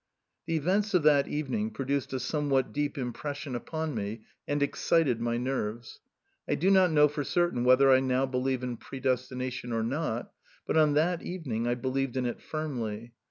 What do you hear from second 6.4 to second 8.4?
I do not know for certain whether I now